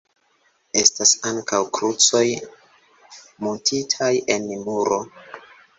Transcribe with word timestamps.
Estas 0.79 1.11
ankaŭ 1.33 1.59
krucoj 1.79 2.23
muntitaj 3.47 4.13
en 4.39 4.53
muro. 4.69 5.03